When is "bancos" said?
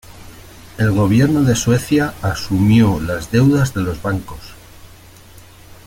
4.01-4.55